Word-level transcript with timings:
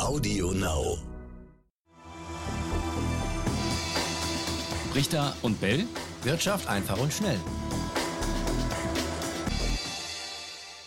Audio 0.00 0.52
Now. 0.52 0.96
Richter 4.94 5.34
und 5.42 5.60
Bell. 5.60 5.84
Wirtschaft 6.22 6.70
einfach 6.70 7.00
und 7.00 7.12
schnell. 7.12 7.38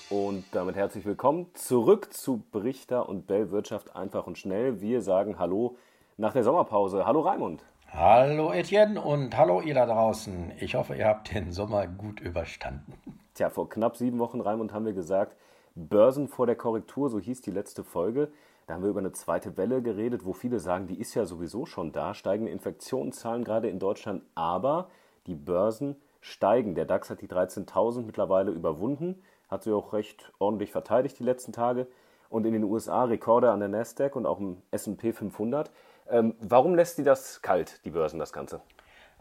Und 0.10 0.46
damit 0.54 0.78
herzlich 0.78 1.06
willkommen 1.06 1.48
zurück 1.56 2.14
zu 2.14 2.42
Brichter 2.52 3.10
und 3.10 3.28
Bell 3.28 3.52
Wirtschaft 3.52 3.96
einfach 3.98 4.28
und 4.28 4.38
schnell. 4.38 4.80
Wir 4.80 5.02
sagen 5.02 5.38
Hallo 5.38 5.76
nach 6.16 6.32
der 6.32 6.44
Sommerpause. 6.44 7.06
Hallo 7.06 7.20
Raimund. 7.20 7.66
Hallo 7.90 8.54
Etienne 8.54 9.02
und 9.02 9.36
hallo 9.38 9.60
ihr 9.60 9.74
da 9.74 9.86
draußen. 9.86 10.54
Ich 10.60 10.76
hoffe, 10.76 10.96
ihr 10.96 11.06
habt 11.06 11.34
den 11.34 11.52
Sommer 11.52 11.86
gut 11.86 12.22
überstanden. 12.22 12.94
Tja, 13.34 13.50
vor 13.50 13.70
knapp 13.70 13.98
sieben 13.98 14.20
Wochen, 14.20 14.40
Raimund, 14.40 14.72
haben 14.72 14.86
wir 14.86 14.94
gesagt, 14.94 15.36
Börsen 15.76 16.30
vor 16.30 16.46
der 16.46 16.56
Korrektur, 16.56 17.10
so 17.10 17.20
hieß 17.20 17.42
die 17.42 17.52
letzte 17.52 17.84
Folge. 17.84 18.32
Da 18.68 18.76
haben 18.76 18.84
wir 18.84 18.90
über 18.90 19.00
eine 19.00 19.12
zweite 19.12 19.58
Welle 19.58 19.82
geredet, 19.82 20.26
wo 20.26 20.34
viele 20.34 20.60
sagen, 20.60 20.88
die 20.88 21.00
ist 21.00 21.14
ja 21.14 21.26
sowieso 21.26 21.66
schon 21.66 21.92
da, 21.92 22.14
steigende 22.14 22.52
Infektionszahlen 22.52 23.44
gerade 23.44 23.70
in 23.70 23.80
Deutschland, 23.80 24.24
aber 24.36 24.90
die 25.28 25.36
Börsen 25.36 25.96
steigen. 26.22 26.76
Der 26.76 26.86
DAX 26.86 27.10
hat 27.10 27.22
die 27.22 27.28
13.000 27.28 28.04
mittlerweile 28.04 28.52
überwunden, 28.52 29.22
hat 29.50 29.64
sie 29.64 29.74
auch 29.74 29.94
recht 29.94 30.32
ordentlich 30.40 30.72
verteidigt 30.72 31.20
die 31.20 31.24
letzten 31.24 31.52
Tage. 31.52 31.88
Und 32.30 32.46
in 32.46 32.54
den 32.54 32.64
USA 32.64 33.04
Rekorde 33.04 33.52
an 33.52 33.60
der 33.60 33.68
Nasdaq 33.68 34.16
und 34.16 34.26
auch 34.26 34.40
im 34.40 34.62
S&P 34.72 35.12
500. 35.12 35.70
Ähm, 36.10 36.36
warum 36.40 36.76
lässt 36.76 36.98
die 36.98 37.04
das 37.04 37.42
kalt, 37.42 37.84
die 37.84 37.90
Börsen, 37.90 38.20
das 38.20 38.32
Ganze? 38.32 38.62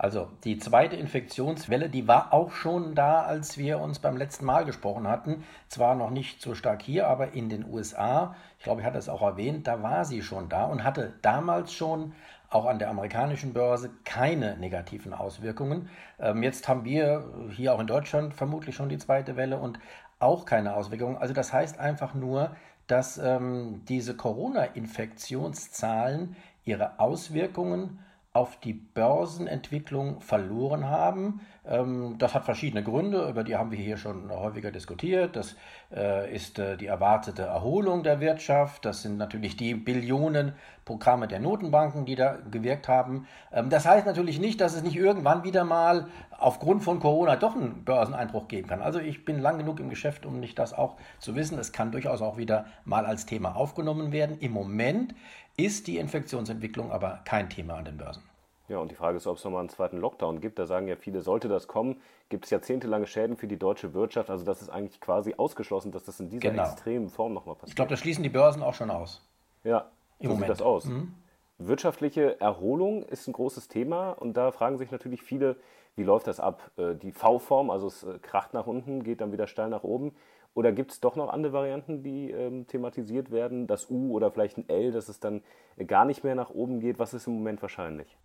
Also 0.00 0.28
die 0.44 0.56
zweite 0.56 0.96
Infektionswelle, 0.96 1.90
die 1.90 2.08
war 2.08 2.32
auch 2.32 2.52
schon 2.52 2.94
da, 2.94 3.20
als 3.20 3.58
wir 3.58 3.80
uns 3.80 3.98
beim 3.98 4.16
letzten 4.16 4.46
Mal 4.46 4.64
gesprochen 4.64 5.06
hatten. 5.06 5.44
Zwar 5.68 5.94
noch 5.94 6.08
nicht 6.08 6.40
so 6.40 6.54
stark 6.54 6.80
hier, 6.80 7.06
aber 7.06 7.34
in 7.34 7.50
den 7.50 7.70
USA, 7.70 8.34
ich 8.56 8.64
glaube, 8.64 8.80
ich 8.80 8.86
hatte 8.86 8.96
es 8.96 9.10
auch 9.10 9.20
erwähnt, 9.20 9.66
da 9.66 9.82
war 9.82 10.06
sie 10.06 10.22
schon 10.22 10.48
da 10.48 10.64
und 10.64 10.84
hatte 10.84 11.12
damals 11.20 11.74
schon 11.74 12.14
auch 12.48 12.64
an 12.64 12.78
der 12.78 12.88
amerikanischen 12.88 13.52
Börse 13.52 13.90
keine 14.04 14.56
negativen 14.56 15.12
Auswirkungen. 15.12 15.90
Ähm, 16.18 16.42
jetzt 16.42 16.66
haben 16.66 16.86
wir 16.86 17.50
hier 17.54 17.74
auch 17.74 17.80
in 17.80 17.86
Deutschland 17.86 18.32
vermutlich 18.32 18.76
schon 18.76 18.88
die 18.88 18.96
zweite 18.96 19.36
Welle 19.36 19.58
und 19.58 19.78
auch 20.18 20.46
keine 20.46 20.76
Auswirkungen. 20.76 21.18
Also 21.18 21.34
das 21.34 21.52
heißt 21.52 21.78
einfach 21.78 22.14
nur, 22.14 22.56
dass 22.86 23.18
ähm, 23.18 23.82
diese 23.86 24.16
Corona-Infektionszahlen 24.16 26.36
ihre 26.64 26.98
Auswirkungen 26.98 27.98
auf 28.32 28.60
die 28.60 28.74
Börsenentwicklung 28.74 30.20
verloren 30.20 30.88
haben. 30.88 31.40
Ähm, 31.66 32.14
das 32.18 32.32
hat 32.32 32.44
verschiedene 32.44 32.84
Gründe, 32.84 33.28
über 33.28 33.42
die 33.42 33.56
haben 33.56 33.72
wir 33.72 33.78
hier 33.78 33.96
schon 33.96 34.30
häufiger 34.30 34.70
diskutiert. 34.70 35.34
Das 35.34 35.56
äh, 35.92 36.32
ist 36.32 36.60
äh, 36.60 36.76
die 36.76 36.86
erwartete 36.86 37.42
Erholung 37.42 38.04
der 38.04 38.20
Wirtschaft. 38.20 38.84
Das 38.84 39.02
sind 39.02 39.16
natürlich 39.18 39.56
die 39.56 39.74
Billionen 39.74 40.52
Programme 40.84 41.26
der 41.26 41.40
Notenbanken, 41.40 42.04
die 42.04 42.14
da 42.14 42.38
gewirkt 42.50 42.86
haben. 42.86 43.26
Ähm, 43.52 43.68
das 43.68 43.84
heißt 43.84 44.06
natürlich 44.06 44.38
nicht, 44.38 44.60
dass 44.60 44.74
es 44.74 44.82
nicht 44.84 44.96
irgendwann 44.96 45.42
wieder 45.42 45.64
mal 45.64 46.06
aufgrund 46.38 46.84
von 46.84 47.00
Corona 47.00 47.34
doch 47.34 47.56
einen 47.56 47.84
Börseneinbruch 47.84 48.46
geben 48.46 48.68
kann. 48.68 48.80
Also 48.80 49.00
ich 49.00 49.24
bin 49.24 49.40
lang 49.40 49.58
genug 49.58 49.80
im 49.80 49.90
Geschäft, 49.90 50.24
um 50.24 50.38
nicht 50.38 50.56
das 50.58 50.72
auch 50.72 50.96
zu 51.18 51.34
wissen. 51.34 51.58
Es 51.58 51.72
kann 51.72 51.90
durchaus 51.90 52.22
auch 52.22 52.36
wieder 52.36 52.66
mal 52.84 53.06
als 53.06 53.26
Thema 53.26 53.56
aufgenommen 53.56 54.12
werden. 54.12 54.38
Im 54.38 54.52
Moment 54.52 55.14
ist 55.56 55.86
die 55.86 55.98
Infektionsentwicklung 55.98 56.90
aber 56.90 57.20
kein 57.24 57.50
Thema 57.50 57.74
an 57.74 57.84
den 57.84 57.96
Börsen. 57.96 58.22
Ja, 58.68 58.78
und 58.78 58.90
die 58.90 58.94
Frage 58.94 59.16
ist, 59.16 59.26
ob 59.26 59.36
es 59.36 59.44
nochmal 59.44 59.60
einen 59.60 59.68
zweiten 59.68 59.98
Lockdown 59.98 60.40
gibt. 60.40 60.60
Da 60.60 60.66
sagen 60.66 60.86
ja 60.86 60.94
viele, 60.94 61.22
sollte 61.22 61.48
das 61.48 61.66
kommen, 61.66 62.00
gibt 62.28 62.44
es 62.44 62.50
jahrzehntelange 62.52 63.08
Schäden 63.08 63.36
für 63.36 63.48
die 63.48 63.58
deutsche 63.58 63.94
Wirtschaft. 63.94 64.30
Also 64.30 64.44
das 64.44 64.62
ist 64.62 64.68
eigentlich 64.68 65.00
quasi 65.00 65.34
ausgeschlossen, 65.36 65.90
dass 65.90 66.04
das 66.04 66.20
in 66.20 66.30
dieser 66.30 66.50
genau. 66.50 66.62
extremen 66.62 67.08
Form 67.08 67.34
nochmal 67.34 67.56
passiert. 67.56 67.70
Ich 67.70 67.74
glaube, 67.74 67.90
das 67.90 67.98
schließen 67.98 68.22
die 68.22 68.28
Börsen 68.28 68.62
auch 68.62 68.74
schon 68.74 68.90
aus. 68.90 69.26
Ja, 69.64 69.90
Im 70.20 70.28
so 70.28 70.34
Moment. 70.34 70.42
sieht 70.42 70.50
das 70.50 70.62
aus. 70.62 70.84
Mhm. 70.84 71.14
Wirtschaftliche 71.58 72.40
Erholung 72.40 73.02
ist 73.02 73.26
ein 73.26 73.32
großes 73.32 73.66
Thema 73.66 74.12
und 74.12 74.34
da 74.36 74.52
fragen 74.52 74.78
sich 74.78 74.92
natürlich 74.92 75.22
viele, 75.22 75.56
wie 75.96 76.04
läuft 76.04 76.28
das 76.28 76.38
ab? 76.38 76.70
Äh, 76.76 76.94
die 76.94 77.10
V-Form, 77.10 77.70
also 77.70 77.88
es 77.88 78.04
äh, 78.04 78.18
kracht 78.22 78.54
nach 78.54 78.66
unten, 78.66 79.02
geht 79.02 79.20
dann 79.20 79.32
wieder 79.32 79.48
steil 79.48 79.68
nach 79.68 79.82
oben. 79.82 80.12
Oder 80.54 80.72
gibt 80.72 80.90
es 80.92 81.00
doch 81.00 81.16
noch 81.16 81.32
andere 81.32 81.52
Varianten, 81.52 82.02
die 82.02 82.30
ähm, 82.30 82.66
thematisiert 82.66 83.30
werden? 83.30 83.66
Das 83.66 83.88
U 83.88 84.12
oder 84.12 84.30
vielleicht 84.30 84.58
ein 84.58 84.68
L, 84.68 84.90
dass 84.90 85.08
es 85.08 85.20
dann 85.20 85.42
gar 85.86 86.04
nicht 86.04 86.24
mehr 86.24 86.34
nach 86.34 86.50
oben 86.50 86.80
geht? 86.80 86.98
Was 86.98 87.14
ist 87.14 87.26
im 87.26 87.34
Moment 87.34 87.62
wahrscheinlich? 87.62 88.16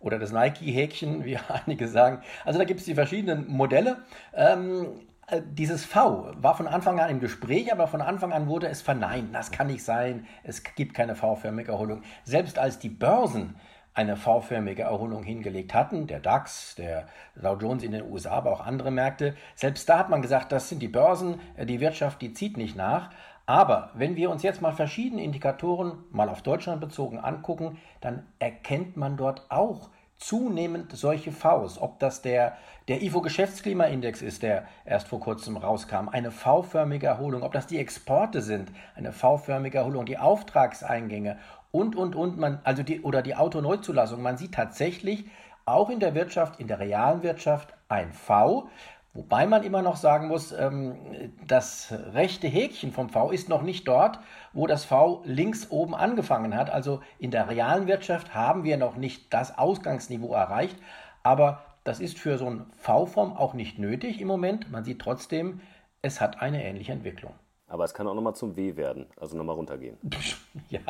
Oder 0.00 0.18
das 0.18 0.32
Nike-Häkchen, 0.32 1.24
wie 1.24 1.38
einige 1.66 1.88
sagen. 1.88 2.22
Also 2.44 2.58
da 2.58 2.64
gibt 2.64 2.80
es 2.80 2.86
die 2.86 2.94
verschiedenen 2.94 3.48
Modelle. 3.48 3.98
Ähm, 4.34 5.00
äh, 5.28 5.42
dieses 5.44 5.84
V 5.84 6.32
war 6.36 6.56
von 6.56 6.66
Anfang 6.66 7.00
an 7.00 7.10
im 7.10 7.20
Gespräch, 7.20 7.72
aber 7.72 7.86
von 7.86 8.00
Anfang 8.00 8.32
an 8.32 8.48
wurde 8.48 8.68
es 8.68 8.82
verneint. 8.82 9.34
Das 9.34 9.50
kann 9.50 9.68
nicht 9.68 9.84
sein. 9.84 10.26
Es 10.42 10.62
gibt 10.62 10.94
keine 10.94 11.16
V-förmige 11.16 11.72
Erholung. 11.72 12.02
Selbst 12.24 12.58
als 12.58 12.78
die 12.78 12.88
Börsen 12.88 13.56
eine 13.96 14.16
V-förmige 14.16 14.82
Erholung 14.82 15.22
hingelegt 15.22 15.72
hatten, 15.72 16.06
der 16.06 16.20
DAX, 16.20 16.74
der 16.74 17.06
Dow 17.34 17.56
Jones 17.58 17.82
in 17.82 17.92
den 17.92 18.08
USA, 18.10 18.32
aber 18.32 18.52
auch 18.52 18.60
andere 18.60 18.90
Märkte. 18.90 19.34
Selbst 19.54 19.88
da 19.88 19.98
hat 19.98 20.10
man 20.10 20.20
gesagt, 20.20 20.52
das 20.52 20.68
sind 20.68 20.82
die 20.82 20.88
Börsen, 20.88 21.40
äh, 21.56 21.64
die 21.64 21.80
Wirtschaft, 21.80 22.20
die 22.20 22.34
zieht 22.34 22.58
nicht 22.58 22.76
nach. 22.76 23.10
Aber 23.46 23.90
wenn 23.94 24.16
wir 24.16 24.28
uns 24.30 24.42
jetzt 24.42 24.60
mal 24.60 24.72
verschiedene 24.72 25.22
Indikatoren 25.22 26.04
mal 26.10 26.28
auf 26.28 26.42
Deutschland 26.42 26.80
bezogen 26.80 27.18
angucken, 27.18 27.78
dann 28.02 28.26
erkennt 28.38 28.98
man 28.98 29.16
dort 29.16 29.50
auch 29.50 29.88
zunehmend 30.18 30.96
solche 30.96 31.32
Vs. 31.32 31.78
Ob 31.80 31.98
das 31.98 32.22
der, 32.22 32.56
der 32.88 33.02
IFO-Geschäftsklimaindex 33.02 34.22
ist, 34.22 34.42
der 34.42 34.66
erst 34.84 35.08
vor 35.08 35.20
kurzem 35.20 35.56
rauskam, 35.56 36.08
eine 36.08 36.30
V-förmige 36.30 37.06
Erholung, 37.06 37.42
ob 37.42 37.52
das 37.52 37.66
die 37.66 37.78
Exporte 37.78 38.42
sind, 38.42 38.70
eine 38.94 39.12
V-förmige 39.12 39.78
Erholung, 39.78 40.06
die 40.06 40.18
Auftragseingänge 40.18 41.38
und, 41.70 41.96
und, 41.96 42.14
und, 42.14 42.38
man, 42.38 42.60
also 42.64 42.82
die, 42.82 43.02
oder 43.02 43.22
die 43.22 43.34
Autoneuzulassung. 43.34 44.22
Man 44.22 44.38
sieht 44.38 44.52
tatsächlich 44.52 45.26
auch 45.66 45.90
in 45.90 46.00
der 46.00 46.14
Wirtschaft, 46.14 46.60
in 46.60 46.68
der 46.68 46.78
realen 46.78 47.22
Wirtschaft 47.22 47.74
ein 47.88 48.12
V, 48.12 48.68
Wobei 49.16 49.46
man 49.46 49.62
immer 49.62 49.80
noch 49.80 49.96
sagen 49.96 50.28
muss, 50.28 50.52
ähm, 50.52 51.32
das 51.46 51.92
rechte 52.12 52.48
Häkchen 52.48 52.92
vom 52.92 53.08
V 53.08 53.30
ist 53.30 53.48
noch 53.48 53.62
nicht 53.62 53.88
dort, 53.88 54.18
wo 54.52 54.66
das 54.66 54.84
V 54.84 55.22
links 55.24 55.70
oben 55.70 55.94
angefangen 55.94 56.54
hat. 56.54 56.68
Also 56.68 57.00
in 57.18 57.30
der 57.30 57.48
realen 57.48 57.86
Wirtschaft 57.86 58.34
haben 58.34 58.62
wir 58.62 58.76
noch 58.76 58.96
nicht 58.96 59.32
das 59.32 59.56
Ausgangsniveau 59.56 60.34
erreicht. 60.34 60.76
Aber 61.22 61.62
das 61.82 61.98
ist 61.98 62.18
für 62.18 62.36
so 62.36 62.46
ein 62.46 62.66
V-Form 62.76 63.32
auch 63.32 63.54
nicht 63.54 63.78
nötig 63.78 64.20
im 64.20 64.28
Moment. 64.28 64.70
Man 64.70 64.84
sieht 64.84 65.00
trotzdem, 65.00 65.60
es 66.02 66.20
hat 66.20 66.42
eine 66.42 66.62
ähnliche 66.62 66.92
Entwicklung. 66.92 67.32
Aber 67.68 67.84
es 67.84 67.94
kann 67.94 68.06
auch 68.06 68.14
nochmal 68.14 68.34
zum 68.34 68.54
W 68.54 68.76
werden, 68.76 69.06
also 69.16 69.36
nochmal 69.36 69.56
runtergehen. 69.56 69.96
ja, 70.68 70.80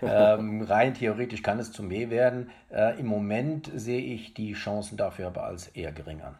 ähm, 0.00 0.62
rein 0.62 0.94
theoretisch 0.94 1.42
kann 1.42 1.58
es 1.58 1.72
zum 1.72 1.90
W 1.90 2.08
werden. 2.08 2.50
Äh, 2.70 2.98
Im 3.00 3.06
Moment 3.06 3.70
sehe 3.74 4.00
ich 4.00 4.32
die 4.32 4.52
Chancen 4.52 4.96
dafür 4.96 5.26
aber 5.26 5.44
als 5.44 5.68
eher 5.68 5.92
gering 5.92 6.22
an. 6.22 6.36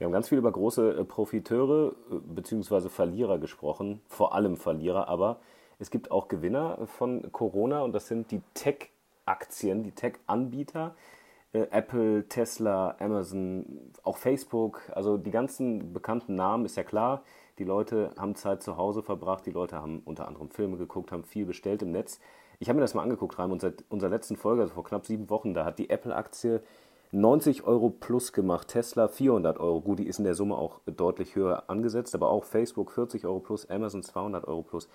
Wir 0.00 0.06
haben 0.06 0.12
ganz 0.12 0.30
viel 0.30 0.38
über 0.38 0.50
große 0.50 0.96
äh, 0.96 1.04
Profiteure 1.04 1.92
äh, 2.10 2.14
bzw. 2.14 2.88
Verlierer 2.88 3.38
gesprochen, 3.38 4.00
vor 4.08 4.34
allem 4.34 4.56
Verlierer, 4.56 5.08
aber 5.08 5.40
es 5.78 5.90
gibt 5.90 6.10
auch 6.10 6.28
Gewinner 6.28 6.86
von 6.86 7.30
Corona 7.32 7.82
und 7.82 7.92
das 7.92 8.08
sind 8.08 8.30
die 8.30 8.40
Tech-Aktien, 8.54 9.82
die 9.82 9.92
Tech-Anbieter. 9.92 10.94
Apple, 11.52 12.28
Tesla, 12.28 12.94
Amazon, 13.00 13.90
auch 14.04 14.18
Facebook, 14.18 14.82
also 14.94 15.16
die 15.18 15.32
ganzen 15.32 15.92
bekannten 15.92 16.36
Namen 16.36 16.64
ist 16.64 16.76
ja 16.76 16.84
klar. 16.84 17.24
Die 17.58 17.64
Leute 17.64 18.12
haben 18.16 18.36
Zeit 18.36 18.62
zu 18.62 18.76
Hause 18.76 19.02
verbracht, 19.02 19.44
die 19.46 19.50
Leute 19.50 19.76
haben 19.76 20.00
unter 20.04 20.28
anderem 20.28 20.48
Filme 20.48 20.76
geguckt, 20.76 21.10
haben 21.10 21.24
viel 21.24 21.46
bestellt 21.46 21.82
im 21.82 21.90
Netz. 21.90 22.20
Ich 22.60 22.68
habe 22.68 22.76
mir 22.76 22.82
das 22.82 22.94
mal 22.94 23.02
angeguckt, 23.02 23.36
Raimund, 23.36 23.62
seit 23.62 23.84
unserer 23.88 24.10
letzten 24.10 24.36
Folge, 24.36 24.62
also 24.62 24.74
vor 24.74 24.84
knapp 24.84 25.04
sieben 25.04 25.28
Wochen, 25.28 25.52
da 25.52 25.64
hat 25.64 25.80
die 25.80 25.90
Apple-Aktie 25.90 26.62
90 27.12 27.64
Euro 27.64 27.90
plus 27.90 28.32
gemacht, 28.32 28.68
Tesla 28.68 29.08
400 29.08 29.58
Euro. 29.58 29.80
Gut, 29.80 29.98
die 29.98 30.06
ist 30.06 30.18
in 30.18 30.24
der 30.24 30.34
Summe 30.34 30.56
auch 30.56 30.80
deutlich 30.86 31.34
höher 31.34 31.64
angesetzt, 31.68 32.14
aber 32.14 32.30
auch 32.30 32.44
Facebook 32.44 32.92
40 32.92 33.26
Euro 33.26 33.40
plus, 33.40 33.68
Amazon 33.68 34.02
200 34.02 34.46
Euro 34.46 34.62
plus. 34.62 34.88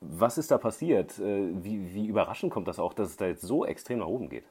Was 0.00 0.36
ist 0.36 0.50
da 0.50 0.58
passiert? 0.58 1.18
Äh, 1.20 1.50
wie, 1.62 1.94
wie 1.94 2.06
überraschend 2.06 2.52
kommt 2.52 2.66
das 2.66 2.80
auch, 2.80 2.92
dass 2.92 3.10
es 3.10 3.16
da 3.16 3.26
jetzt 3.26 3.42
so 3.42 3.64
extrem 3.64 4.00
nach 4.00 4.08
oben 4.08 4.28
geht? 4.28 4.44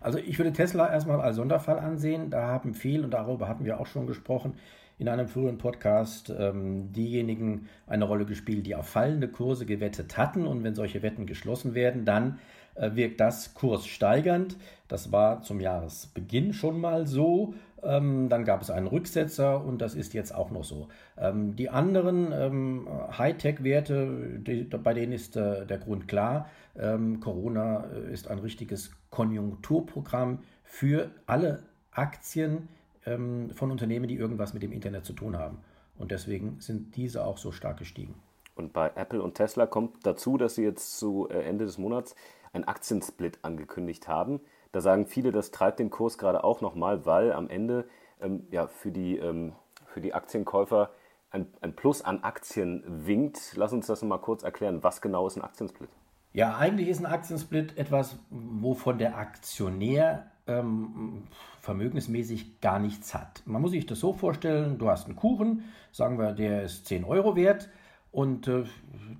Also 0.00 0.18
ich 0.18 0.38
würde 0.38 0.52
Tesla 0.52 0.90
erstmal 0.90 1.20
als 1.20 1.36
Sonderfall 1.36 1.78
ansehen. 1.78 2.30
Da 2.30 2.46
haben 2.46 2.74
viel, 2.74 3.04
und 3.04 3.12
darüber 3.12 3.48
hatten 3.48 3.64
wir 3.64 3.80
auch 3.80 3.86
schon 3.86 4.06
gesprochen, 4.06 4.54
in 4.98 5.08
einem 5.08 5.26
früheren 5.26 5.58
Podcast 5.58 6.32
ähm, 6.36 6.92
diejenigen 6.92 7.68
eine 7.86 8.04
Rolle 8.04 8.24
gespielt, 8.24 8.66
die 8.66 8.74
auf 8.74 8.88
fallende 8.88 9.28
Kurse 9.28 9.66
gewettet 9.66 10.16
hatten. 10.16 10.46
Und 10.46 10.62
wenn 10.64 10.74
solche 10.74 11.02
Wetten 11.02 11.26
geschlossen 11.26 11.74
werden, 11.74 12.04
dann 12.04 12.38
äh, 12.74 12.90
wirkt 12.94 13.20
das 13.20 13.54
kurssteigernd. 13.54 14.56
Das 14.88 15.10
war 15.10 15.42
zum 15.42 15.60
Jahresbeginn 15.60 16.52
schon 16.52 16.80
mal 16.80 17.06
so. 17.06 17.54
Ähm, 17.82 18.28
dann 18.28 18.44
gab 18.44 18.62
es 18.62 18.70
einen 18.70 18.86
Rücksetzer 18.86 19.64
und 19.64 19.82
das 19.82 19.94
ist 19.94 20.14
jetzt 20.14 20.34
auch 20.34 20.50
noch 20.50 20.64
so. 20.64 20.88
Ähm, 21.18 21.56
die 21.56 21.68
anderen 21.68 22.32
ähm, 22.32 22.88
Hightech-Werte, 23.18 24.40
bei 24.82 24.94
denen 24.94 25.12
ist 25.12 25.36
äh, 25.36 25.66
der 25.66 25.78
Grund 25.78 26.08
klar. 26.08 26.48
Corona 26.74 27.84
äh, 27.92 28.14
ist 28.14 28.28
ein 28.28 28.38
richtiges 28.38 28.92
Konjunkturprogramm 29.10 30.38
für 30.64 31.10
alle 31.26 31.64
Aktien 31.90 32.68
von 33.04 33.70
Unternehmen, 33.70 34.06
die 34.06 34.14
irgendwas 34.14 34.54
mit 34.54 34.62
dem 34.62 34.70
Internet 34.70 35.04
zu 35.04 35.12
tun 35.12 35.36
haben. 35.36 35.58
Und 35.98 36.12
deswegen 36.12 36.60
sind 36.60 36.96
diese 36.96 37.24
auch 37.24 37.36
so 37.36 37.52
stark 37.52 37.78
gestiegen. 37.78 38.14
Und 38.54 38.72
bei 38.72 38.90
Apple 38.94 39.22
und 39.22 39.34
Tesla 39.34 39.66
kommt 39.66 40.06
dazu, 40.06 40.36
dass 40.36 40.54
sie 40.54 40.62
jetzt 40.62 40.98
zu 40.98 41.28
äh, 41.30 41.42
Ende 41.42 41.64
des 41.64 41.78
Monats 41.78 42.14
einen 42.52 42.64
Aktiensplit 42.64 43.38
angekündigt 43.42 44.08
haben. 44.08 44.40
Da 44.72 44.80
sagen 44.80 45.06
viele, 45.06 45.32
das 45.32 45.50
treibt 45.50 45.78
den 45.78 45.90
Kurs 45.90 46.18
gerade 46.18 46.44
auch 46.44 46.60
nochmal, 46.60 47.04
weil 47.06 47.32
am 47.32 47.48
Ende 47.48 47.86
ähm, 48.20 48.46
ja, 48.50 48.66
für, 48.66 48.90
die, 48.90 49.18
ähm, 49.18 49.52
für 49.86 50.00
die 50.00 50.14
Aktienkäufer 50.14 50.90
ein, 51.30 51.46
ein 51.60 51.74
Plus 51.74 52.02
an 52.02 52.22
Aktien 52.22 52.82
winkt. 52.86 53.52
Lass 53.56 53.72
uns 53.72 53.86
das 53.86 54.02
mal 54.02 54.18
kurz 54.18 54.42
erklären. 54.42 54.82
Was 54.82 55.00
genau 55.00 55.26
ist 55.26 55.36
ein 55.36 55.42
Aktiensplit? 55.42 55.90
Ja, 56.32 56.56
eigentlich 56.56 56.88
ist 56.88 57.00
ein 57.00 57.06
Aktiensplit 57.06 57.76
etwas, 57.76 58.18
wovon 58.30 58.96
der 58.96 59.18
Aktionär 59.18 60.30
ähm, 60.46 61.24
vermögensmäßig 61.60 62.60
gar 62.60 62.78
nichts 62.78 63.14
hat. 63.14 63.42
Man 63.44 63.60
muss 63.60 63.72
sich 63.72 63.86
das 63.86 64.00
so 64.00 64.12
vorstellen, 64.12 64.78
du 64.78 64.88
hast 64.88 65.06
einen 65.06 65.16
Kuchen, 65.16 65.64
sagen 65.92 66.18
wir, 66.18 66.32
der 66.32 66.62
ist 66.62 66.86
10 66.86 67.04
Euro 67.04 67.36
wert 67.36 67.68
und 68.10 68.48
äh, 68.48 68.64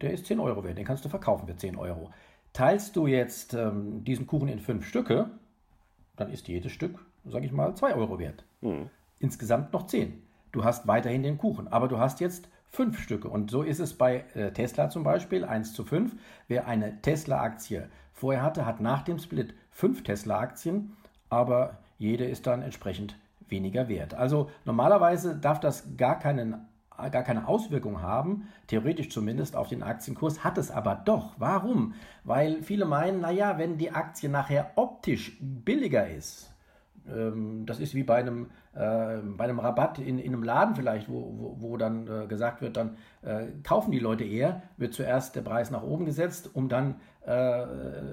der 0.00 0.12
ist 0.12 0.26
10 0.26 0.40
Euro 0.40 0.64
wert, 0.64 0.78
den 0.78 0.84
kannst 0.84 1.05
du 1.05 1.08
verkaufen 1.08 1.46
für 1.46 1.56
10 1.56 1.76
Euro. 1.76 2.10
Teilst 2.52 2.96
du 2.96 3.06
jetzt 3.06 3.55
ähm, 3.55 4.05
diesen 4.05 4.26
Kuchen 4.26 4.48
in 4.48 4.58
fünf 4.58 4.87
Stücke, 4.87 5.31
dann 6.16 6.30
ist 6.30 6.48
jedes 6.48 6.72
Stück, 6.72 7.04
sage 7.24 7.46
ich 7.46 7.52
mal, 7.52 7.74
2 7.74 7.94
Euro 7.94 8.18
wert. 8.18 8.44
Mhm. 8.60 8.90
Insgesamt 9.18 9.72
noch 9.72 9.86
10. 9.86 10.22
Du 10.50 10.64
hast 10.64 10.86
weiterhin 10.86 11.22
den 11.22 11.38
Kuchen, 11.38 11.68
aber 11.68 11.88
du 11.88 11.98
hast 11.98 12.20
jetzt 12.20 12.48
fünf 12.66 13.00
Stücke. 13.00 13.28
Und 13.28 13.50
so 13.50 13.62
ist 13.62 13.80
es 13.80 13.94
bei 13.94 14.24
äh, 14.34 14.52
Tesla 14.52 14.90
zum 14.90 15.04
Beispiel, 15.04 15.44
1 15.44 15.74
zu 15.74 15.84
5. 15.84 16.14
Wer 16.48 16.66
eine 16.66 17.00
Tesla-Aktie 17.02 17.88
vorher 18.12 18.42
hatte, 18.42 18.66
hat 18.66 18.80
nach 18.80 19.02
dem 19.02 19.18
Split 19.18 19.54
fünf 19.70 20.02
Tesla-Aktien 20.02 20.96
aber 21.32 21.78
jede 21.96 22.26
ist 22.26 22.46
dann 22.46 22.60
entsprechend 22.60 23.16
weniger 23.48 23.88
wert. 23.88 24.12
Also 24.12 24.50
normalerweise 24.66 25.34
darf 25.34 25.60
das 25.60 25.96
gar, 25.96 26.18
keinen, 26.18 26.68
gar 27.10 27.22
keine 27.22 27.49
Auswirkung 27.49 28.02
haben, 28.02 28.49
theoretisch 28.66 29.10
zumindest 29.10 29.56
auf 29.56 29.69
den 29.69 29.82
Aktienkurs, 29.82 30.44
hat 30.44 30.58
es 30.58 30.70
aber 30.70 30.94
doch. 30.94 31.34
Warum? 31.38 31.94
Weil 32.25 32.62
viele 32.62 32.84
meinen, 32.84 33.20
naja, 33.20 33.58
wenn 33.58 33.78
die 33.78 33.93
Aktie 33.93 34.28
nachher 34.28 34.72
optisch 34.76 35.37
billiger 35.40 36.08
ist, 36.08 36.52
ähm, 37.08 37.66
das 37.66 37.81
ist 37.81 37.94
wie 37.94 38.02
bei 38.02 38.16
einem, 38.16 38.50
äh, 38.75 39.19
bei 39.19 39.44
einem 39.44 39.58
Rabatt 39.58 39.99
in, 39.99 40.19
in 40.19 40.32
einem 40.32 40.43
Laden 40.43 40.75
vielleicht, 40.75 41.08
wo, 41.08 41.34
wo, 41.37 41.56
wo 41.60 41.76
dann 41.76 42.06
äh, 42.06 42.26
gesagt 42.26 42.62
wird, 42.62 42.76
dann 42.76 42.96
äh, 43.22 43.46
kaufen 43.62 43.90
die 43.90 43.98
Leute 43.98 44.25
eher, 44.25 44.62
wird 44.76 44.94
zuerst 44.94 45.34
der 45.37 45.43
Preis 45.43 45.70
nach 45.70 45.82
oben 45.82 46.05
gesetzt, 46.05 46.50
um 46.55 46.69
dann 46.69 46.96
äh, 47.26 47.62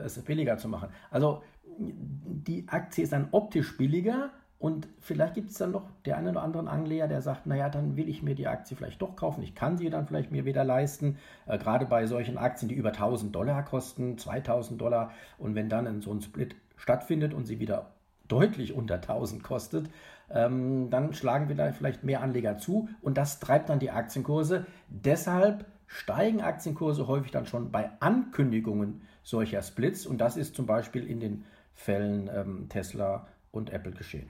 es 0.03 0.19
billiger 0.23 0.57
zu 0.57 0.67
machen. 0.67 0.89
Also 1.11 1.43
die 1.77 2.67
Aktie 2.67 3.03
ist 3.03 3.13
dann 3.13 3.29
optisch 3.31 3.77
billiger 3.77 4.31
und 4.59 4.89
vielleicht 4.99 5.35
gibt 5.35 5.51
es 5.51 5.57
dann 5.57 5.71
noch 5.71 5.89
der 6.05 6.17
eine 6.17 6.31
oder 6.31 6.43
andere 6.43 6.69
Anleger, 6.69 7.07
der 7.07 7.21
sagt, 7.21 7.47
naja, 7.47 7.69
dann 7.69 7.95
will 7.95 8.09
ich 8.09 8.21
mir 8.21 8.35
die 8.35 8.47
Aktie 8.47 8.75
vielleicht 8.75 9.01
doch 9.01 9.15
kaufen. 9.15 9.41
Ich 9.41 9.55
kann 9.55 9.77
sie 9.77 9.89
dann 9.89 10.05
vielleicht 10.05 10.31
mir 10.31 10.43
wieder 10.43 10.65
leisten. 10.65 11.17
Äh, 11.47 11.57
gerade 11.57 11.85
bei 11.85 12.05
solchen 12.07 12.37
Aktien, 12.37 12.67
die 12.67 12.75
über 12.75 12.89
1000 12.89 13.33
Dollar 13.33 13.63
kosten, 13.63 14.17
2000 14.17 14.79
Dollar. 14.79 15.11
Und 15.37 15.55
wenn 15.55 15.69
dann 15.69 16.01
so 16.01 16.11
ein 16.11 16.21
Split 16.21 16.57
stattfindet 16.75 17.33
und 17.33 17.45
sie 17.45 17.61
wieder 17.61 17.91
deutlich 18.27 18.73
unter 18.73 18.95
1000 18.95 19.43
kostet, 19.43 19.89
ähm, 20.29 20.89
dann 20.89 21.13
schlagen 21.13 21.47
wir 21.47 21.55
da 21.55 21.71
vielleicht 21.71 22.03
mehr 22.03 22.21
Anleger 22.21 22.57
zu 22.57 22.89
und 23.01 23.17
das 23.17 23.39
treibt 23.39 23.69
dann 23.69 23.79
die 23.79 23.91
Aktienkurse. 23.91 24.65
Deshalb 24.89 25.65
steigen 25.87 26.41
Aktienkurse 26.41 27.07
häufig 27.07 27.31
dann 27.31 27.45
schon 27.45 27.71
bei 27.71 27.89
Ankündigungen 28.01 29.01
solcher 29.23 29.61
Splits 29.61 30.05
und 30.05 30.19
das 30.19 30.35
ist 30.35 30.53
zum 30.53 30.65
Beispiel 30.65 31.09
in 31.09 31.21
den 31.21 31.45
Fällen 31.73 32.29
ähm, 32.31 32.67
Tesla 32.69 33.25
und 33.51 33.71
Apple 33.71 33.93
geschehen. 33.93 34.29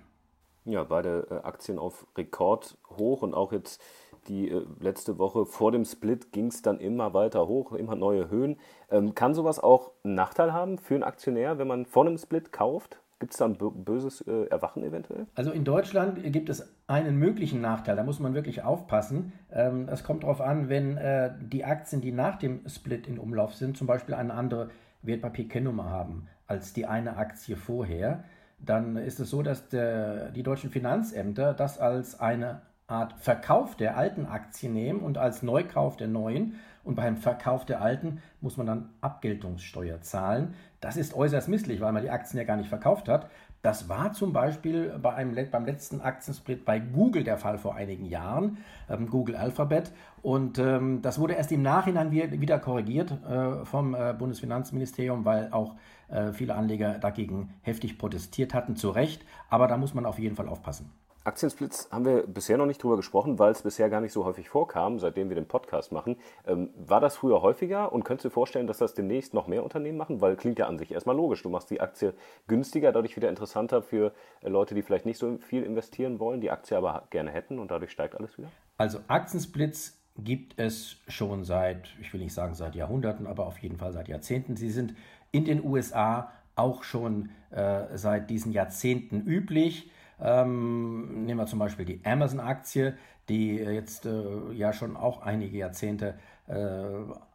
Ja, 0.71 0.83
beide 0.83 1.27
äh, 1.29 1.47
Aktien 1.47 1.79
auf 1.79 2.05
Rekord 2.17 2.77
hoch 2.97 3.21
und 3.21 3.33
auch 3.33 3.51
jetzt 3.51 3.81
die 4.27 4.49
äh, 4.49 4.65
letzte 4.79 5.17
Woche 5.17 5.45
vor 5.45 5.71
dem 5.71 5.85
Split 5.85 6.31
ging 6.31 6.47
es 6.47 6.61
dann 6.61 6.79
immer 6.79 7.13
weiter 7.13 7.47
hoch, 7.47 7.73
immer 7.73 7.95
neue 7.95 8.29
Höhen. 8.29 8.57
Ähm, 8.91 9.15
kann 9.15 9.33
sowas 9.33 9.59
auch 9.59 9.91
einen 10.03 10.15
Nachteil 10.15 10.53
haben 10.53 10.77
für 10.77 10.95
einen 10.95 11.03
Aktionär, 11.03 11.57
wenn 11.57 11.67
man 11.67 11.85
vor 11.85 12.05
einem 12.05 12.17
Split 12.17 12.51
kauft? 12.51 12.99
Gibt 13.19 13.33
es 13.33 13.39
da 13.39 13.45
ein 13.45 13.57
böses 13.57 14.21
äh, 14.21 14.45
Erwachen 14.45 14.81
eventuell? 14.83 15.25
Also 15.35 15.51
in 15.51 15.65
Deutschland 15.65 16.23
gibt 16.31 16.49
es 16.49 16.73
einen 16.87 17.17
möglichen 17.17 17.59
Nachteil, 17.59 17.97
da 17.97 18.03
muss 18.03 18.19
man 18.19 18.33
wirklich 18.33 18.63
aufpassen. 18.63 19.33
Ähm, 19.51 19.89
es 19.91 20.05
kommt 20.05 20.23
darauf 20.23 20.39
an, 20.39 20.69
wenn 20.69 20.95
äh, 20.95 21.31
die 21.41 21.65
Aktien, 21.65 22.01
die 22.01 22.13
nach 22.13 22.37
dem 22.37 22.61
Split 22.69 23.07
in 23.07 23.19
Umlauf 23.19 23.55
sind, 23.55 23.77
zum 23.77 23.87
Beispiel 23.87 24.15
eine 24.15 24.33
andere 24.33 24.69
Wertpapierkennnummer 25.01 25.89
haben 25.89 26.27
als 26.49 26.73
die 26.73 26.85
eine 26.87 27.17
Aktie 27.17 27.55
vorher, 27.55 28.23
dann 28.59 28.97
ist 28.97 29.19
es 29.19 29.29
so, 29.29 29.41
dass 29.41 29.69
der, 29.69 30.31
die 30.31 30.43
deutschen 30.43 30.69
Finanzämter 30.69 31.53
das 31.53 31.79
als 31.79 32.19
eine 32.19 32.61
Art 32.87 33.13
Verkauf 33.19 33.75
der 33.75 33.97
alten 33.97 34.25
Aktien 34.25 34.73
nehmen 34.73 35.01
und 35.01 35.17
als 35.17 35.43
Neukauf 35.43 35.95
der 35.95 36.07
neuen. 36.07 36.55
Und 36.83 36.95
beim 36.95 37.17
Verkauf 37.17 37.65
der 37.65 37.81
alten 37.81 38.21
muss 38.41 38.57
man 38.57 38.65
dann 38.65 38.89
Abgeltungssteuer 39.01 40.01
zahlen. 40.01 40.55
Das 40.81 40.97
ist 40.97 41.13
äußerst 41.13 41.47
misslich, 41.47 41.81
weil 41.81 41.91
man 41.91 42.01
die 42.01 42.09
Aktien 42.09 42.39
ja 42.39 42.45
gar 42.45 42.57
nicht 42.57 42.69
verkauft 42.69 43.07
hat. 43.09 43.29
Das 43.61 43.89
war 43.89 44.13
zum 44.13 44.31
Beispiel 44.31 44.97
bei 45.01 45.13
einem, 45.13 45.35
beim 45.51 45.65
letzten 45.65 45.99
Aktiensplit 45.99 46.63
bei 46.63 46.79
Google 46.79 47.25
der 47.25 47.37
Fall 47.37 47.57
vor 47.57 47.75
einigen 47.75 48.05
Jahren, 48.05 48.57
ähm, 48.89 49.09
Google 49.09 49.35
Alphabet. 49.35 49.91
Und 50.21 50.59
ähm, 50.59 51.01
das 51.01 51.19
wurde 51.19 51.33
erst 51.33 51.51
im 51.51 51.61
Nachhinein 51.61 52.11
wieder 52.11 52.59
korrigiert 52.59 53.11
äh, 53.11 53.65
vom 53.65 53.95
äh, 53.95 54.13
Bundesfinanzministerium, 54.17 55.25
weil 55.25 55.51
auch 55.51 55.75
äh, 56.07 56.31
viele 56.31 56.55
Anleger 56.55 56.99
dagegen 56.99 57.53
heftig 57.61 57.97
protestiert 57.97 58.53
hatten, 58.53 58.77
zu 58.77 58.91
Recht. 58.91 59.25
Aber 59.49 59.67
da 59.67 59.75
muss 59.75 59.93
man 59.93 60.05
auf 60.05 60.19
jeden 60.19 60.37
Fall 60.37 60.47
aufpassen. 60.47 60.89
Aktiensplits 61.25 61.89
haben 61.91 62.05
wir 62.05 62.25
bisher 62.25 62.57
noch 62.57 62.65
nicht 62.65 62.81
drüber 62.81 62.95
gesprochen, 62.95 63.39
weil 63.39 63.51
es 63.51 63.61
bisher 63.61 63.89
gar 63.89 64.01
nicht 64.01 64.13
so 64.13 64.25
häufig 64.25 64.49
vorkam, 64.49 64.99
seitdem 64.99 65.29
wir 65.29 65.35
den 65.35 65.47
Podcast 65.47 65.91
machen. 65.91 66.17
Ähm, 66.47 66.69
war 66.75 67.01
das 67.01 67.17
früher 67.17 67.41
häufiger 67.41 67.91
und 67.91 68.03
könntest 68.03 68.25
du 68.25 68.29
dir 68.29 68.33
vorstellen, 68.33 68.67
dass 68.67 68.77
das 68.77 68.93
demnächst 68.93 69.33
noch 69.33 69.47
mehr 69.47 69.63
Unternehmen 69.63 69.97
machen? 69.97 70.21
Weil 70.21 70.37
klingt 70.37 70.59
ja 70.59 70.67
an 70.67 70.77
sich 70.77 70.91
erstmal 70.91 71.15
logisch. 71.15 71.43
Du 71.43 71.49
machst 71.49 71.69
die 71.69 71.81
Aktie 71.81 72.13
günstiger, 72.47 72.91
dadurch 72.91 73.15
wieder 73.15 73.29
interessanter 73.29 73.81
für 73.81 74.13
äh, 74.41 74.49
Leute, 74.49 74.75
die 74.75 74.81
vielleicht 74.81 75.05
nicht 75.05 75.17
so 75.17 75.37
viel 75.37 75.63
investieren 75.63 76.19
wollen, 76.19 76.41
die 76.41 76.51
Aktie 76.51 76.77
aber 76.77 77.07
gerne 77.09 77.31
hätten 77.31 77.59
und 77.59 77.69
dadurch 77.69 77.91
steigt 77.91 78.15
alles 78.15 78.37
wieder? 78.37 78.49
Also 78.77 78.99
Aktiensplits 79.07 79.99
gibt 80.17 80.59
es 80.59 80.97
schon 81.07 81.43
seit, 81.43 81.89
ich 82.01 82.13
will 82.13 82.21
nicht 82.21 82.33
sagen 82.33 82.53
seit 82.53 82.75
Jahrhunderten, 82.75 83.27
aber 83.27 83.45
auf 83.45 83.57
jeden 83.59 83.77
Fall 83.77 83.91
seit 83.91 84.07
Jahrzehnten. 84.07 84.55
Sie 84.55 84.69
sind 84.69 84.95
in 85.31 85.45
den 85.45 85.63
USA 85.63 86.31
auch 86.55 86.83
schon 86.83 87.29
äh, 87.51 87.85
seit 87.95 88.29
diesen 88.29 88.51
Jahrzehnten 88.51 89.21
üblich. 89.21 89.91
Ähm, 90.21 91.25
nehmen 91.25 91.39
wir 91.39 91.45
zum 91.45 91.59
Beispiel 91.59 91.85
die 91.85 92.01
Amazon-Aktie, 92.03 92.95
die 93.29 93.55
jetzt 93.55 94.05
äh, 94.05 94.51
ja 94.53 94.73
schon 94.73 94.97
auch 94.97 95.21
einige 95.21 95.57
Jahrzehnte 95.57 96.15
äh, 96.47 96.53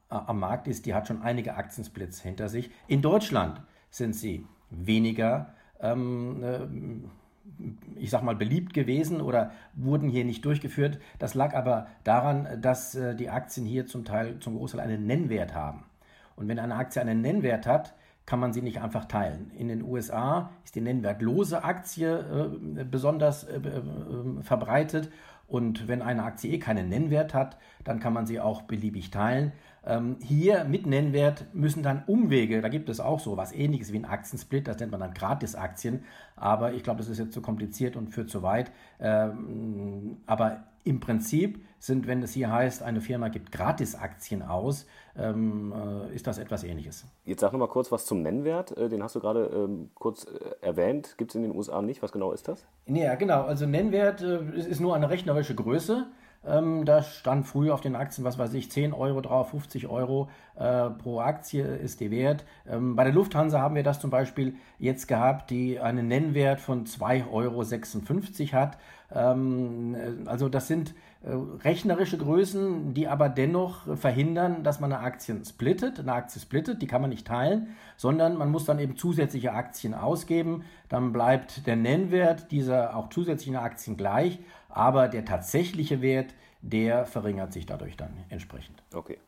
am 0.08 0.40
Markt 0.40 0.68
ist. 0.68 0.86
Die 0.86 0.94
hat 0.94 1.08
schon 1.08 1.22
einige 1.22 1.54
Aktiensplits 1.54 2.20
hinter 2.20 2.48
sich. 2.48 2.70
In 2.86 3.02
Deutschland 3.02 3.62
sind 3.90 4.14
sie 4.14 4.46
weniger, 4.70 5.54
ähm, 5.80 6.42
äh, 6.42 8.00
ich 8.00 8.10
sag 8.10 8.22
mal, 8.22 8.34
beliebt 8.34 8.74
gewesen 8.74 9.20
oder 9.20 9.52
wurden 9.74 10.08
hier 10.08 10.24
nicht 10.24 10.44
durchgeführt. 10.44 10.98
Das 11.18 11.34
lag 11.34 11.54
aber 11.54 11.86
daran, 12.02 12.60
dass 12.60 12.94
äh, 12.94 13.14
die 13.14 13.30
Aktien 13.30 13.66
hier 13.66 13.86
zum 13.86 14.04
Teil, 14.04 14.38
zum 14.40 14.56
Großteil 14.56 14.80
einen 14.80 15.06
Nennwert 15.06 15.54
haben. 15.54 15.84
Und 16.36 16.48
wenn 16.48 16.58
eine 16.58 16.74
Aktie 16.74 17.00
einen 17.00 17.20
Nennwert 17.20 17.66
hat, 17.66 17.94
kann 18.26 18.40
man 18.40 18.52
sie 18.52 18.62
nicht 18.62 18.80
einfach 18.80 19.04
teilen. 19.04 19.50
In 19.56 19.68
den 19.68 19.82
USA 19.82 20.50
ist 20.64 20.74
die 20.74 20.80
nennwertlose 20.80 21.62
Aktie 21.62 22.18
äh, 22.78 22.84
besonders 22.84 23.44
äh, 23.44 23.56
äh, 23.56 24.42
verbreitet 24.42 25.10
und 25.46 25.88
wenn 25.88 26.00
eine 26.00 26.24
Aktie 26.24 26.52
eh 26.52 26.58
keinen 26.58 26.88
Nennwert 26.88 27.34
hat, 27.34 27.58
dann 27.84 28.00
kann 28.00 28.14
man 28.14 28.26
sie 28.26 28.40
auch 28.40 28.62
beliebig 28.62 29.10
teilen. 29.10 29.52
Ähm, 29.86 30.16
hier 30.22 30.64
mit 30.64 30.86
Nennwert 30.86 31.54
müssen 31.54 31.82
dann 31.82 32.02
Umwege, 32.06 32.62
da 32.62 32.68
gibt 32.68 32.88
es 32.88 33.00
auch 33.00 33.20
so 33.20 33.36
was 33.36 33.52
ähnliches 33.52 33.92
wie 33.92 33.98
ein 33.98 34.06
Aktiensplit, 34.06 34.66
das 34.66 34.78
nennt 34.78 34.92
man 34.92 35.00
dann 35.00 35.12
Gratisaktien, 35.12 36.04
aber 36.36 36.72
ich 36.72 36.82
glaube, 36.82 36.98
das 36.98 37.10
ist 37.10 37.18
jetzt 37.18 37.34
zu 37.34 37.42
kompliziert 37.42 37.94
und 37.94 38.08
führt 38.08 38.30
zu 38.30 38.42
weit. 38.42 38.72
Ähm, 38.98 40.16
aber 40.26 40.64
im 40.84 41.00
Prinzip 41.00 41.64
sind, 41.78 42.06
wenn 42.06 42.22
es 42.22 42.32
hier 42.32 42.52
heißt, 42.52 42.82
eine 42.82 43.00
Firma 43.00 43.28
gibt 43.28 43.52
Gratisaktien 43.52 44.42
aus, 44.42 44.86
ähm, 45.16 45.72
äh, 45.72 46.14
ist 46.14 46.26
das 46.26 46.38
etwas 46.38 46.64
Ähnliches. 46.64 47.04
Jetzt 47.24 47.40
sag 47.40 47.52
noch 47.52 47.58
mal 47.58 47.68
kurz 47.68 47.90
was 47.90 48.06
zum 48.06 48.22
Nennwert. 48.22 48.76
Äh, 48.76 48.88
den 48.88 49.02
hast 49.02 49.14
du 49.14 49.20
gerade 49.20 49.50
ähm, 49.54 49.90
kurz 49.94 50.24
äh, 50.24 50.64
erwähnt. 50.64 51.14
Gibt 51.18 51.32
es 51.32 51.34
in 51.34 51.42
den 51.42 51.54
USA 51.54 51.82
nicht. 51.82 52.02
Was 52.02 52.12
genau 52.12 52.32
ist 52.32 52.48
das? 52.48 52.66
Ja, 52.86 53.14
genau. 53.16 53.42
Also 53.42 53.66
Nennwert 53.66 54.22
äh, 54.22 54.56
ist 54.56 54.80
nur 54.80 54.94
eine 54.94 55.10
rechnerische 55.10 55.54
Größe. 55.54 56.06
Ähm, 56.46 56.84
da 56.84 57.02
stand 57.02 57.46
früher 57.46 57.72
auf 57.72 57.80
den 57.80 57.96
Aktien, 57.96 58.24
was 58.24 58.38
weiß 58.38 58.52
ich, 58.54 58.70
10 58.70 58.92
Euro 58.92 59.20
drauf, 59.22 59.50
50 59.50 59.88
Euro 59.88 60.28
äh, 60.56 60.90
pro 60.90 61.20
Aktie 61.20 61.64
ist 61.64 62.00
die 62.00 62.10
Wert. 62.10 62.44
Ähm, 62.68 62.96
bei 62.96 63.04
der 63.04 63.14
Lufthansa 63.14 63.60
haben 63.60 63.74
wir 63.74 63.82
das 63.82 64.00
zum 64.00 64.10
Beispiel 64.10 64.56
jetzt 64.78 65.08
gehabt, 65.08 65.50
die 65.50 65.80
einen 65.80 66.06
Nennwert 66.08 66.60
von 66.60 66.84
2,56 66.84 67.32
Euro 67.32 68.52
hat. 68.52 68.78
Ähm, 69.14 69.94
äh, 69.94 70.28
also 70.28 70.48
das 70.48 70.66
sind 70.66 70.94
äh, 71.22 71.30
rechnerische 71.62 72.18
Größen, 72.18 72.92
die 72.94 73.08
aber 73.08 73.28
dennoch 73.28 73.96
verhindern, 73.96 74.62
dass 74.62 74.80
man 74.80 74.92
eine 74.92 75.02
Aktie 75.02 75.42
splittet. 75.44 76.00
Eine 76.00 76.12
Aktie 76.12 76.40
splittet, 76.40 76.82
die 76.82 76.86
kann 76.86 77.00
man 77.00 77.10
nicht 77.10 77.26
teilen, 77.26 77.68
sondern 77.96 78.36
man 78.36 78.50
muss 78.50 78.64
dann 78.64 78.78
eben 78.78 78.96
zusätzliche 78.96 79.52
Aktien 79.52 79.94
ausgeben. 79.94 80.64
Dann 80.88 81.12
bleibt 81.12 81.66
der 81.66 81.76
Nennwert 81.76 82.50
dieser 82.50 82.96
auch 82.96 83.08
zusätzlichen 83.08 83.56
Aktien 83.56 83.96
gleich, 83.96 84.38
aber 84.68 85.08
der 85.08 85.24
tatsächliche 85.24 86.02
Wert, 86.02 86.34
der 86.60 87.06
verringert 87.06 87.52
sich 87.52 87.66
dadurch 87.66 87.96
dann 87.96 88.10
entsprechend. 88.28 88.82
Okay. 88.92 89.18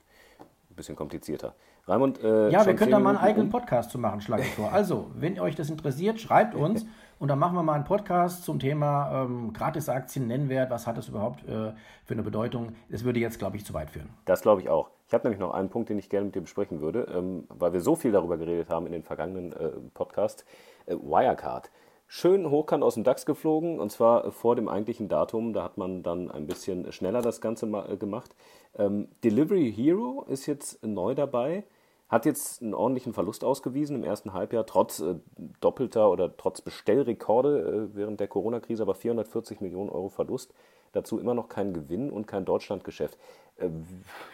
bisschen 0.75 0.97
komplizierter. 0.97 1.55
Raimund, 1.87 2.23
äh, 2.23 2.51
Ja, 2.51 2.67
wir 2.67 2.75
können 2.75 2.91
da 2.91 2.99
mal 2.99 3.11
einen 3.11 3.19
eigenen. 3.19 3.49
Podcast 3.49 3.91
zu 3.91 3.99
machen, 3.99 4.21
schlage 4.21 4.43
ich 4.43 4.51
vor. 4.51 4.73
Also, 4.73 5.11
wenn 5.15 5.39
euch 5.39 5.55
das 5.55 5.71
interessiert, 5.71 6.21
schreibt 6.21 6.55
uns 6.55 6.85
und 7.19 7.29
dann 7.29 7.39
machen 7.39 7.55
wir 7.55 7.63
mal 7.63 7.75
einen 7.75 7.85
Podcast 7.85 8.45
zum 8.45 8.59
Thema 8.59 9.25
ähm, 9.25 9.53
Gratisaktien, 9.53 10.27
Nennwert, 10.27 10.71
was 10.71 10.87
hat 10.87 10.97
das 10.97 11.09
überhaupt 11.09 11.43
äh, 11.45 11.73
für 12.05 12.15
eine 12.15 12.23
Bedeutung. 12.23 12.75
Das 12.89 13.05
würde 13.05 13.21
jetzt, 13.21 13.39
glaube 13.39 13.57
ich, 13.57 13.65
zu 13.65 13.75
weit 13.75 13.91
führen. 13.91 14.11
Das 14.25 14.43
glaube 14.43 14.61
ich 14.61 14.69
auch. 14.69 14.91
Ich 15.09 15.15
habe 15.15 15.25
nämlich 15.25 15.41
noch 15.41 15.55
einen 15.55 15.69
Punkt, 15.69 15.89
den 15.89 15.99
ich 15.99 16.09
gerne 16.09 16.27
mit 16.27 16.35
dir 16.35 16.41
besprechen 16.41 16.81
würde, 16.81 17.07
ähm, 17.15 17.45
weil 17.49 17.73
wir 17.73 17.81
so 17.81 17.97
viel 17.97 18.13
darüber 18.13 18.37
geredet 18.37 18.71
haben 18.71 18.87
in 18.87 18.93
den 18.93 19.03
vergangenen 19.03 19.53
äh, 19.53 19.71
Podcasts. 19.95 20.45
Äh, 20.87 20.97
Wirecard 20.97 21.71
schön 22.07 22.51
hochkant 22.51 22.83
aus 22.83 22.95
dem 22.95 23.05
DAX 23.05 23.27
geflogen 23.27 23.81
und 23.81 23.91
zwar 23.91 24.31
vor 24.31 24.57
dem 24.57 24.69
eigentlichen 24.69 25.09
Datum. 25.09 25.53
Da 25.53 25.65
hat 25.65 25.77
man 25.77 26.03
dann 26.03 26.31
ein 26.31 26.47
bisschen 26.47 26.91
schneller 26.93 27.23
das 27.23 27.41
Ganze 27.41 27.67
äh, 27.67 27.97
gemacht. 27.97 28.35
Ähm, 28.77 29.09
Delivery 29.25 29.73
Hero 29.73 30.25
ist 30.29 30.47
jetzt 30.47 30.85
neu 30.85 31.15
dabei, 31.15 31.65
hat 32.09 32.25
jetzt 32.25 32.63
einen 32.63 32.75
ordentlichen 32.75 33.13
Verlust 33.13 33.43
ausgewiesen 33.43 33.97
im 33.97 34.05
ersten 34.05 34.33
Halbjahr, 34.33 34.67
trotz 34.67 35.01
äh, 35.01 35.17
doppelter 35.61 36.11
oder 36.11 36.37
trotz 36.37 36.61
Bestellrekorde 36.61 37.89
äh, 37.93 37.97
während 37.97 38.21
der 38.21 38.29
Corona-Krise, 38.29 38.83
aber 38.83 38.95
440 38.95 39.61
Millionen 39.61 39.91
Euro 39.91 40.09
Verlust. 40.09 40.55
Dazu 40.93 41.19
immer 41.19 41.35
noch 41.35 41.49
kein 41.49 41.75
Gewinn 41.75 42.11
und 42.11 42.27
kein 42.27 42.45
Deutschlandgeschäft. 42.45 43.19
Äh, 43.57 43.69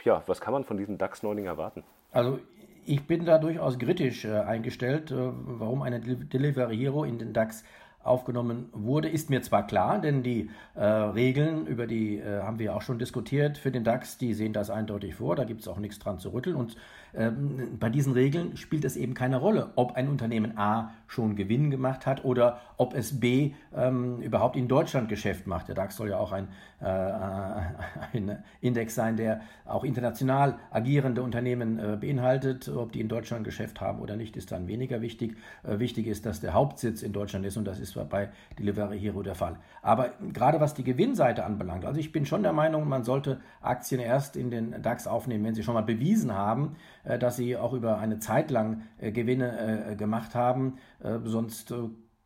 ja, 0.05 0.23
was 0.27 0.41
kann 0.41 0.53
man 0.53 0.65
von 0.65 0.77
diesem 0.77 0.99
DAX-Neuling 0.99 1.47
erwarten? 1.47 1.83
Also 2.11 2.39
ich 2.85 3.07
bin 3.07 3.25
da 3.25 3.39
durchaus 3.39 3.79
kritisch 3.79 4.25
äh, 4.25 4.33
eingestellt, 4.33 5.11
äh, 5.11 5.17
warum 5.17 5.83
eine 5.83 6.01
Delivery 6.01 6.77
Hero 6.77 7.05
in 7.05 7.19
den 7.19 7.33
DAX 7.33 7.65
aufgenommen 8.05 8.69
wurde, 8.73 9.09
ist 9.09 9.31
mir 9.31 9.43
zwar 9.43 9.67
klar, 9.67 10.01
denn 10.01 10.23
die 10.23 10.51
äh, 10.75 10.85
Regeln, 10.85 11.67
über 11.67 11.87
die 11.87 12.19
äh, 12.19 12.43
haben 12.43 12.59
wir 12.59 12.75
auch 12.75 12.83
schon 12.83 12.99
diskutiert 12.99 13.59
für 13.59 13.71
den 13.71 13.85
DAX, 13.85 14.19
die 14.19 14.35
sehen 14.35 14.53
das 14.53 14.71
eindeutig 14.71 15.15
vor, 15.15 15.37
da 15.37 15.45
gibt 15.45 15.61
es 15.61 15.69
auch 15.69 15.79
nichts 15.79 15.99
dran 15.99 16.19
zu 16.19 16.33
rütteln. 16.33 16.57
Und 16.57 16.77
ähm, 17.15 17.77
bei 17.79 17.91
diesen 17.91 18.15
Regeln 18.15 18.57
spielt 18.57 18.85
es 18.85 18.97
eben 18.97 19.15
keine 19.15 19.37
Rolle, 19.37 19.73
ob 19.77 19.97
ein 19.97 20.09
Unternehmen 20.09 20.57
A 20.57 20.93
schon 21.07 21.37
Gewinn 21.37 21.71
gemacht 21.71 22.07
hat 22.07 22.25
oder 22.25 22.61
ob 22.79 22.95
es 22.95 23.21
B 23.21 23.53
ähm, 23.75 24.21
überhaupt 24.21 24.57
in 24.57 24.67
Deutschland 24.67 25.09
Geschäft 25.09 25.47
macht. 25.47 25.69
Der 25.69 25.75
DAX 25.75 25.97
soll 25.97 26.11
ja 26.11 26.19
auch 26.19 26.33
ein, 26.33 26.49
äh, 26.81 26.85
ein 28.15 28.43
Index 28.61 28.95
sein, 28.95 29.17
der 29.17 29.43
auch 29.67 29.85
international 29.85 30.59
agierende 30.71 31.23
Unternehmen 31.23 31.79
äh, 31.79 31.97
beinhaltet. 32.01 32.69
Ob 32.69 32.93
die 32.93 33.01
in 33.01 33.09
Deutschland 33.09 33.45
Geschäft 33.45 33.81
haben 33.81 34.01
oder 34.01 34.17
nicht, 34.17 34.37
ist 34.37 34.51
dann 34.51 34.67
weniger 34.67 35.03
wichtig. 35.03 35.37
Äh, 35.65 35.79
wichtig 35.79 36.07
ist, 36.07 36.25
dass 36.25 36.41
der 36.41 36.55
Hauptsitz 36.55 37.03
in 37.03 37.13
Deutschland 37.13 37.45
ist 37.45 37.57
und 37.57 37.67
das 37.67 37.79
ist 37.79 37.92
bei 38.09 38.31
Delivery 38.59 38.99
Hero 38.99 39.23
der 39.23 39.35
Fall. 39.35 39.57
Aber 39.83 40.11
gerade 40.33 40.61
was 40.61 40.75
die 40.75 40.85
Gewinnseite 40.85 41.45
anbelangt, 41.45 41.85
also 41.85 41.99
ich 42.01 42.13
bin 42.13 42.27
schon 42.27 42.43
der 42.43 42.53
Meinung, 42.53 42.89
man 42.89 43.05
sollte 43.05 43.41
Aktien 43.61 44.01
erst 44.01 44.37
in 44.37 44.51
den 44.51 44.83
DAX 44.83 45.07
aufnehmen, 45.07 45.45
wenn 45.45 45.55
sie 45.55 45.63
schon 45.63 45.75
mal 45.75 45.83
bewiesen 45.83 46.33
haben, 46.35 46.77
äh, 47.05 47.19
dass 47.19 47.37
sie 47.37 47.57
auch 47.57 47.73
über 47.73 47.99
eine 47.99 48.19
Zeit 48.19 48.51
lang 48.51 48.83
äh, 48.99 49.13
Gewinne 49.13 49.91
äh, 49.91 49.97
gemacht 49.97 50.35
haben. 50.35 50.79
Sonst 51.25 51.75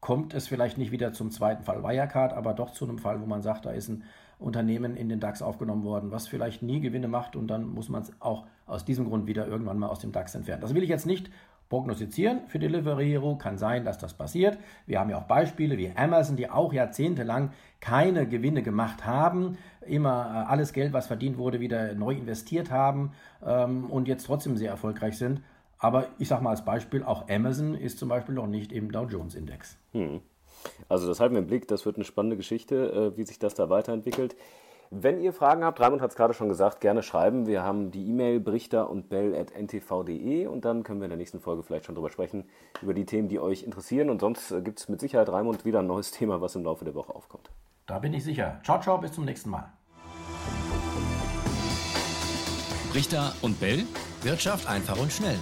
kommt 0.00 0.34
es 0.34 0.48
vielleicht 0.48 0.78
nicht 0.78 0.92
wieder 0.92 1.12
zum 1.12 1.30
zweiten 1.30 1.64
Fall 1.64 1.82
Wirecard, 1.82 2.32
aber 2.32 2.54
doch 2.54 2.70
zu 2.70 2.84
einem 2.84 2.98
Fall, 2.98 3.20
wo 3.20 3.26
man 3.26 3.42
sagt, 3.42 3.64
da 3.64 3.70
ist 3.70 3.88
ein 3.88 4.04
Unternehmen 4.38 4.96
in 4.96 5.08
den 5.08 5.18
DAX 5.18 5.40
aufgenommen 5.40 5.84
worden, 5.84 6.10
was 6.10 6.28
vielleicht 6.28 6.62
nie 6.62 6.80
Gewinne 6.80 7.08
macht 7.08 7.36
und 7.36 7.48
dann 7.48 7.64
muss 7.64 7.88
man 7.88 8.02
es 8.02 8.12
auch 8.20 8.46
aus 8.66 8.84
diesem 8.84 9.06
Grund 9.06 9.26
wieder 9.26 9.46
irgendwann 9.46 9.78
mal 9.78 9.88
aus 9.88 10.00
dem 10.00 10.12
DAX 10.12 10.34
entfernen. 10.34 10.60
Das 10.60 10.74
will 10.74 10.82
ich 10.82 10.90
jetzt 10.90 11.06
nicht 11.06 11.30
prognostizieren 11.68 12.40
für 12.46 12.58
Delivery 12.58 13.06
Hero. 13.06 13.36
Kann 13.36 13.58
sein, 13.58 13.84
dass 13.84 13.98
das 13.98 14.14
passiert. 14.14 14.58
Wir 14.86 15.00
haben 15.00 15.10
ja 15.10 15.18
auch 15.18 15.24
Beispiele 15.24 15.76
wie 15.78 15.92
Amazon, 15.94 16.36
die 16.36 16.48
auch 16.50 16.72
jahrzehntelang 16.72 17.50
keine 17.80 18.26
Gewinne 18.26 18.62
gemacht 18.62 19.06
haben, 19.06 19.58
immer 19.86 20.46
äh, 20.46 20.50
alles 20.50 20.72
Geld, 20.72 20.92
was 20.92 21.06
verdient 21.06 21.38
wurde, 21.38 21.60
wieder 21.60 21.94
neu 21.94 22.14
investiert 22.14 22.70
haben 22.70 23.12
ähm, 23.44 23.90
und 23.90 24.08
jetzt 24.08 24.26
trotzdem 24.26 24.56
sehr 24.56 24.70
erfolgreich 24.70 25.18
sind. 25.18 25.42
Aber 25.78 26.06
ich 26.18 26.28
sage 26.28 26.42
mal 26.42 26.50
als 26.50 26.64
Beispiel, 26.64 27.02
auch 27.02 27.28
Amazon 27.28 27.74
ist 27.74 27.98
zum 27.98 28.08
Beispiel 28.08 28.34
noch 28.34 28.46
nicht 28.46 28.72
im 28.72 28.90
Dow 28.90 29.06
Jones 29.06 29.34
Index. 29.34 29.76
Hm. 29.92 30.20
Also 30.88 31.06
das 31.06 31.20
halten 31.20 31.34
wir 31.34 31.42
im 31.42 31.46
Blick, 31.46 31.68
das 31.68 31.84
wird 31.84 31.96
eine 31.96 32.04
spannende 32.04 32.36
Geschichte, 32.36 33.12
äh, 33.14 33.16
wie 33.18 33.24
sich 33.24 33.38
das 33.38 33.54
da 33.54 33.68
weiterentwickelt. 33.68 34.36
Wenn 34.90 35.20
ihr 35.20 35.32
Fragen 35.32 35.64
habt, 35.64 35.80
Raimund 35.80 36.00
hat 36.00 36.10
es 36.10 36.16
gerade 36.16 36.32
schon 36.32 36.48
gesagt, 36.48 36.80
gerne 36.80 37.02
schreiben. 37.02 37.46
Wir 37.46 37.62
haben 37.62 37.90
die 37.90 38.08
E-Mail 38.08 38.38
brichter 38.40 38.88
und 38.88 39.08
bell.ntv.de 39.08 40.46
und 40.46 40.64
dann 40.64 40.84
können 40.84 41.00
wir 41.00 41.06
in 41.06 41.10
der 41.10 41.18
nächsten 41.18 41.40
Folge 41.40 41.62
vielleicht 41.62 41.86
schon 41.86 41.96
drüber 41.96 42.10
sprechen, 42.10 42.44
über 42.82 42.94
die 42.94 43.04
Themen, 43.04 43.28
die 43.28 43.40
euch 43.40 43.64
interessieren. 43.64 44.10
Und 44.10 44.20
sonst 44.20 44.52
äh, 44.52 44.60
gibt 44.62 44.78
es 44.78 44.88
mit 44.88 45.00
Sicherheit 45.00 45.28
Raimund 45.28 45.64
wieder 45.64 45.80
ein 45.80 45.86
neues 45.86 46.10
Thema, 46.12 46.40
was 46.40 46.54
im 46.54 46.64
Laufe 46.64 46.84
der 46.84 46.94
Woche 46.94 47.14
aufkommt. 47.14 47.50
Da 47.86 47.98
bin 47.98 48.14
ich 48.14 48.24
sicher. 48.24 48.60
Ciao, 48.64 48.80
ciao, 48.80 48.98
bis 48.98 49.12
zum 49.12 49.24
nächsten 49.24 49.50
Mal. 49.50 49.72
Brichter 52.92 53.32
und 53.42 53.58
Bell. 53.60 53.84
Wirtschaft 54.22 54.68
einfach 54.68 54.98
und 54.98 55.12
schnell. 55.12 55.38